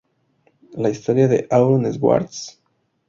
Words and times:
La 0.71 0.89
historia 0.89 1.27
de 1.27 1.45
Aaron 1.51 1.85
Swartz. 1.93 2.59